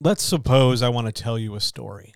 [0.00, 2.14] let's suppose I want to tell you a story.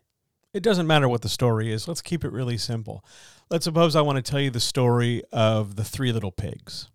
[0.53, 1.89] It doesn't matter what the story is.
[1.89, 3.05] Let's keep it really simple.
[3.51, 6.89] Let's suppose I want to tell you the story of the three little pigs.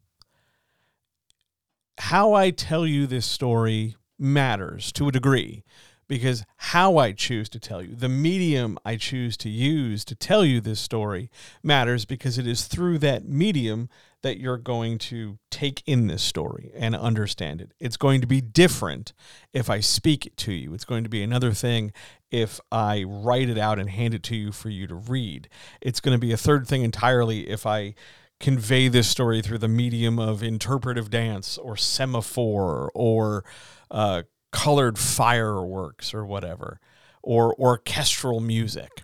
[1.99, 5.63] How I tell you this story matters to a degree
[6.10, 10.43] because how I choose to tell you, the medium I choose to use to tell
[10.43, 11.30] you this story
[11.64, 13.88] matters because it is through that medium
[14.21, 17.71] that you're going to take in this story and understand it.
[17.80, 19.14] It's going to be different
[19.54, 20.74] if I speak it to you.
[20.74, 21.93] It's going to be another thing
[22.32, 25.47] if I write it out and hand it to you for you to read.
[25.80, 27.94] It's going to be a third thing entirely if I
[28.39, 33.44] convey this story through the medium of interpretive dance or semaphore or
[33.91, 36.80] uh, colored fireworks or whatever,
[37.22, 39.03] or orchestral music.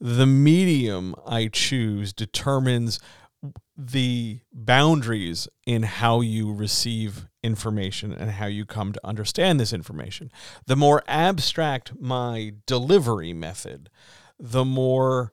[0.00, 2.98] The medium I choose determines
[3.76, 10.30] the boundaries in how you receive information and how you come to understand this information.
[10.66, 13.88] The more abstract my delivery method,
[14.38, 15.32] the more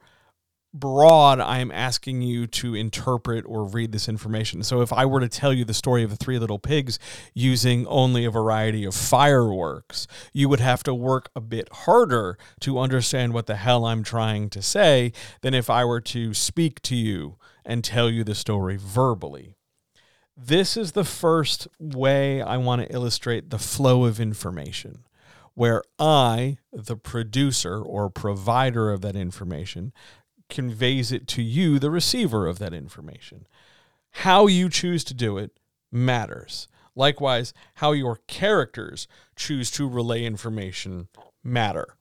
[0.73, 4.63] broad I am asking you to interpret or read this information.
[4.63, 6.97] So if I were to tell you the story of the three little pigs
[7.33, 12.79] using only a variety of fireworks, you would have to work a bit harder to
[12.79, 16.95] understand what the hell I'm trying to say than if I were to speak to
[16.95, 19.55] you and tell you the story verbally.
[20.35, 25.05] This is the first way I want to illustrate the flow of information,
[25.53, 29.93] where I, the producer or provider of that information,
[30.53, 33.47] conveys it to you, the receiver of that information.
[34.11, 35.59] How you choose to do it
[35.91, 36.67] matters.
[36.95, 41.07] Likewise, how your characters choose to relay information
[41.43, 41.95] matter.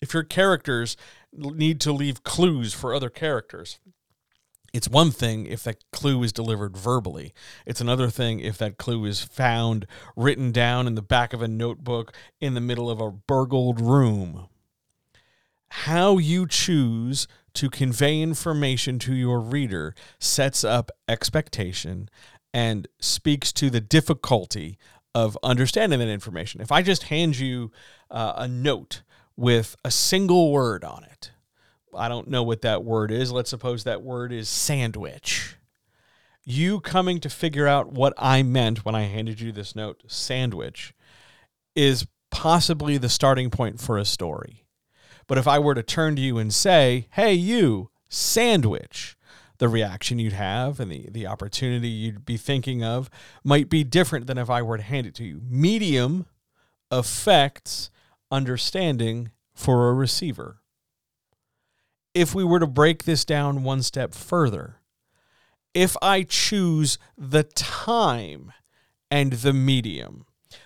[0.00, 0.96] If your characters
[1.32, 3.78] need to leave clues for other characters,
[4.72, 7.32] it's one thing if that clue is delivered verbally.
[7.64, 9.86] It's another thing if that clue is found
[10.16, 14.48] written down in the back of a notebook in the middle of a burgled room.
[15.84, 22.08] How you choose to convey information to your reader sets up expectation
[22.54, 24.78] and speaks to the difficulty
[25.14, 26.62] of understanding that information.
[26.62, 27.70] If I just hand you
[28.10, 29.02] uh, a note
[29.36, 31.32] with a single word on it,
[31.94, 33.30] I don't know what that word is.
[33.30, 35.56] Let's suppose that word is sandwich.
[36.44, 40.94] You coming to figure out what I meant when I handed you this note, sandwich,
[41.76, 44.63] is possibly the starting point for a story.
[45.26, 49.16] But if I were to turn to you and say, hey, you, sandwich,
[49.58, 53.08] the reaction you'd have and the, the opportunity you'd be thinking of
[53.42, 55.40] might be different than if I were to hand it to you.
[55.48, 56.26] Medium
[56.90, 57.90] affects
[58.30, 60.60] understanding for a receiver
[62.14, 64.76] if we were to break this down one step further,
[65.74, 68.52] if I choose the time
[69.10, 70.24] and the medium,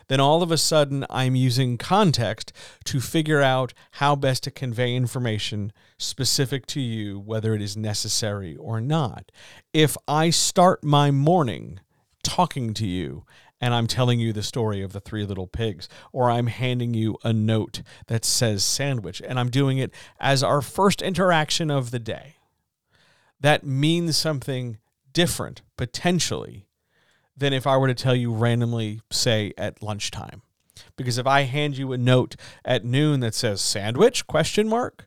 [0.08, 2.52] then all of a sudden I'm using context
[2.84, 8.56] to figure out how best to convey information specific to you, whether it is necessary
[8.56, 9.30] or not.
[9.72, 11.80] If I start my morning
[12.22, 13.24] talking to you
[13.60, 17.16] and I'm telling you the story of the three little pigs, or I'm handing you
[17.24, 21.98] a note that says sandwich, and I'm doing it as our first interaction of the
[21.98, 22.36] day.
[23.40, 24.78] That means something
[25.12, 26.67] different, potentially,
[27.38, 30.42] than if I were to tell you randomly, say, at lunchtime.
[30.96, 35.06] Because if I hand you a note at noon that says sandwich, question mark,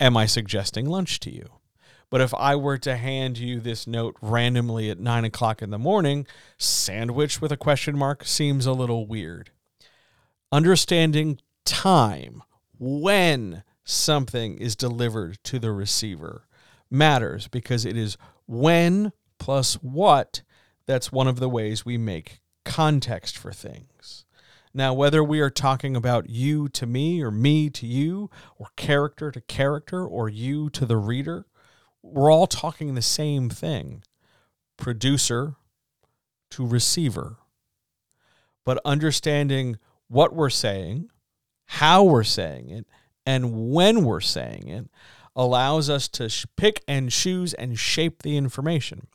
[0.00, 1.46] am I suggesting lunch to you?
[2.08, 5.78] But if I were to hand you this note randomly at nine o'clock in the
[5.78, 6.26] morning,
[6.56, 9.50] sandwich with a question mark seems a little weird.
[10.52, 12.42] Understanding time,
[12.78, 16.46] when something is delivered to the receiver,
[16.90, 18.16] matters because it is
[18.46, 20.42] when plus what
[20.86, 24.24] that's one of the ways we make context for things.
[24.72, 29.30] Now, whether we are talking about you to me or me to you, or character
[29.30, 31.46] to character, or you to the reader,
[32.02, 34.02] we're all talking the same thing
[34.76, 35.54] producer
[36.50, 37.38] to receiver.
[38.64, 41.08] But understanding what we're saying,
[41.64, 42.86] how we're saying it,
[43.24, 44.88] and when we're saying it
[45.34, 49.06] allows us to pick and choose and shape the information.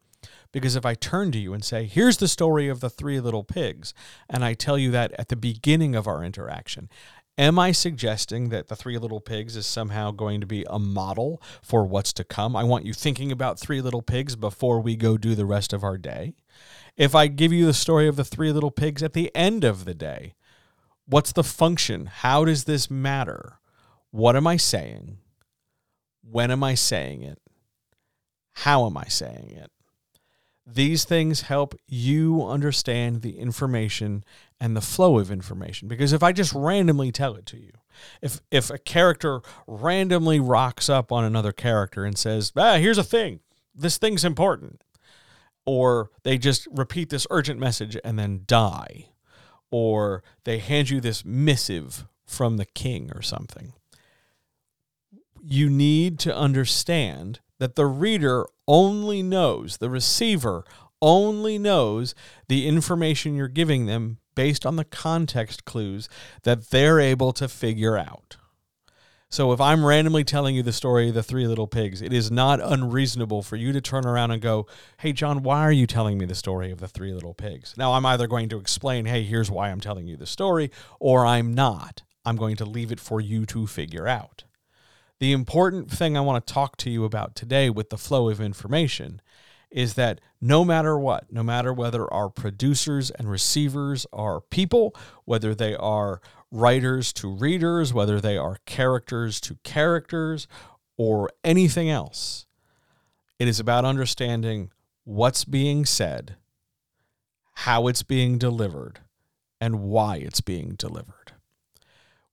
[0.51, 3.44] Because if I turn to you and say, here's the story of the three little
[3.44, 3.94] pigs,
[4.30, 6.89] and I tell you that at the beginning of our interaction,
[7.38, 11.42] Am I suggesting that the Three Little Pigs is somehow going to be a model
[11.63, 12.56] for what's to come?
[12.57, 15.83] I want you thinking about Three Little Pigs before we go do the rest of
[15.83, 16.33] our day.
[16.97, 19.86] If I give you the story of the Three Little Pigs at the end of
[19.86, 20.36] the day,
[21.06, 22.07] what's the function?
[22.07, 23.59] How does this matter?
[24.12, 25.18] What am I saying?
[26.21, 27.39] When am I saying it?
[28.51, 29.71] How am I saying it?
[30.65, 34.23] These things help you understand the information
[34.59, 35.87] and the flow of information.
[35.87, 37.71] Because if I just randomly tell it to you,
[38.21, 43.03] if if a character randomly rocks up on another character and says, "Ah, here's a
[43.03, 43.39] thing.
[43.73, 44.83] This thing's important."
[45.65, 49.09] Or they just repeat this urgent message and then die.
[49.69, 53.73] Or they hand you this missive from the king or something.
[55.43, 60.65] You need to understand that the reader only knows, the receiver
[60.99, 62.15] only knows
[62.47, 66.09] the information you're giving them based on the context clues
[66.41, 68.37] that they're able to figure out.
[69.29, 72.31] So if I'm randomly telling you the story of the three little pigs, it is
[72.31, 74.65] not unreasonable for you to turn around and go,
[74.97, 77.75] Hey, John, why are you telling me the story of the three little pigs?
[77.77, 81.27] Now, I'm either going to explain, Hey, here's why I'm telling you the story, or
[81.27, 82.01] I'm not.
[82.25, 84.45] I'm going to leave it for you to figure out.
[85.21, 88.41] The important thing I want to talk to you about today with the flow of
[88.41, 89.21] information
[89.69, 94.95] is that no matter what, no matter whether our producers and receivers are people,
[95.25, 100.47] whether they are writers to readers, whether they are characters to characters,
[100.97, 102.47] or anything else,
[103.38, 104.71] it is about understanding
[105.03, 106.35] what's being said,
[107.53, 109.01] how it's being delivered,
[109.59, 111.20] and why it's being delivered.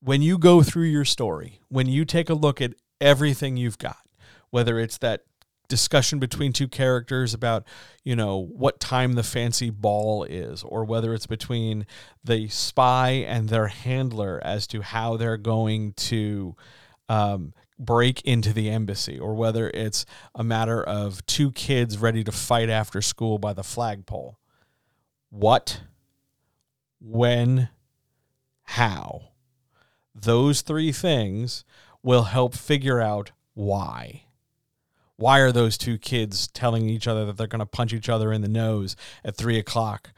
[0.01, 3.99] When you go through your story, when you take a look at everything you've got,
[4.51, 5.23] whether it's that
[5.69, 7.63] discussion between two characters about
[8.03, 11.87] you know what time the fancy ball is or whether it's between
[12.25, 16.57] the spy and their handler as to how they're going to
[17.11, 20.05] um, break into the embassy or whether it's
[20.35, 24.39] a matter of two kids ready to fight after school by the flagpole.
[25.31, 25.83] What
[27.01, 27.69] when
[28.65, 29.29] how
[30.15, 31.65] those three things
[32.03, 34.25] will help figure out why
[35.19, 38.33] why are those two kids telling each other that they're going to punch each other
[38.33, 38.95] in the nose
[39.25, 40.13] at three o'clock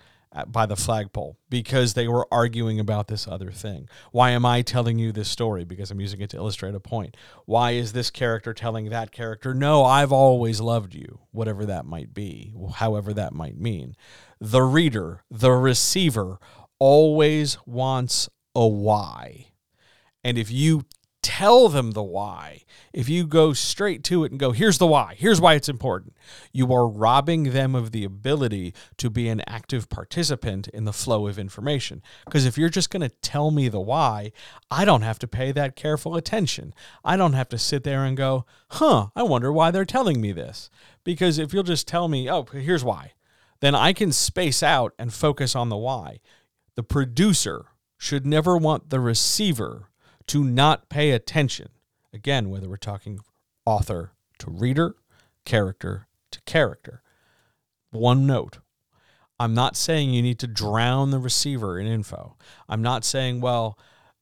[0.47, 1.39] by the flagpole?
[1.49, 3.89] Because they were arguing about this other thing.
[4.13, 5.65] Why am I telling you this story?
[5.65, 7.17] Because I'm using it to illustrate a point.
[7.47, 12.13] Why is this character telling that character, no, I've always loved you, whatever that might
[12.13, 13.97] be, however that might mean?
[14.39, 16.39] The reader, the receiver,
[16.79, 19.47] always wants a why.
[20.23, 20.85] And if you
[21.23, 22.65] tell them the why.
[22.93, 26.17] If you go straight to it and go, here's the why, here's why it's important,
[26.53, 31.27] you are robbing them of the ability to be an active participant in the flow
[31.27, 32.03] of information.
[32.25, 34.33] Because if you're just going to tell me the why,
[34.71, 36.75] I don't have to pay that careful attention.
[37.05, 40.33] I don't have to sit there and go, huh, I wonder why they're telling me
[40.33, 40.71] this.
[41.05, 43.13] Because if you'll just tell me, oh, here's why,
[43.61, 46.21] then I can space out and focus on the why.
[46.77, 47.67] The producer
[47.99, 49.90] should never want the receiver
[50.31, 51.71] to not pay attention.
[52.13, 53.19] Again, whether we're talking
[53.67, 54.95] author to reader,
[55.45, 57.03] character to character.
[57.91, 58.59] One note
[59.41, 62.37] I'm not saying you need to drown the receiver in info.
[62.69, 63.77] I'm not saying, well,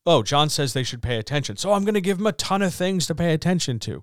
[0.06, 2.62] oh, John says they should pay attention, so I'm going to give him a ton
[2.62, 4.02] of things to pay attention to.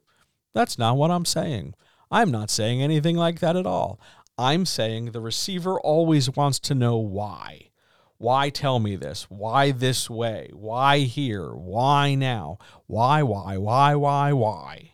[0.53, 1.73] That's not what I'm saying.
[2.11, 3.99] I'm not saying anything like that at all.
[4.37, 7.69] I'm saying the receiver always wants to know why.
[8.17, 9.23] Why tell me this?
[9.29, 10.49] Why this way?
[10.53, 11.53] Why here?
[11.53, 12.57] Why now?
[12.87, 14.91] Why, why, why, why, why?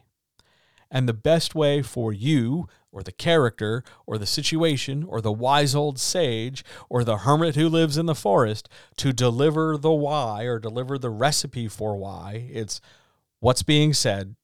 [0.89, 5.75] And the best way for you, or the character, or the situation, or the wise
[5.75, 10.59] old sage, or the hermit who lives in the forest to deliver the why or
[10.59, 12.81] deliver the recipe for why, it's
[13.39, 14.35] what's being said,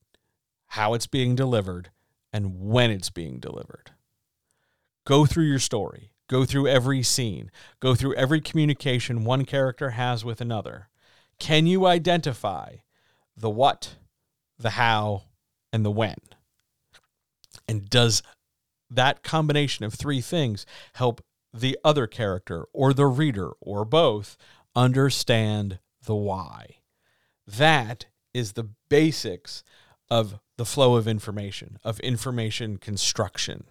[0.68, 1.90] how it's being delivered,
[2.32, 3.92] and when it's being delivered.
[5.04, 10.26] Go through your story Go through every scene, go through every communication one character has
[10.26, 10.90] with another.
[11.40, 12.78] Can you identify
[13.36, 13.96] the what,
[14.58, 15.24] the how,
[15.72, 16.18] and the when?
[17.68, 18.24] And does
[18.90, 24.38] that combination of three things help the other character or the reader or both
[24.76, 26.78] understand the why?
[27.46, 29.64] That is the basics
[30.10, 33.66] of the flow of information, of information construction.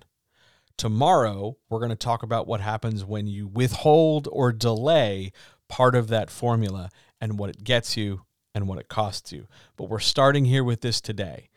[0.77, 5.33] Tomorrow, we're going to talk about what happens when you withhold or delay
[5.69, 6.91] part of that formula
[7.21, 8.23] and what it gets you
[8.55, 9.47] and what it costs you.
[9.77, 11.49] But we're starting here with this today.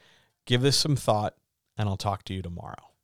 [0.45, 1.35] Give this some thought,
[1.77, 2.88] and I'll talk to you tomorrow.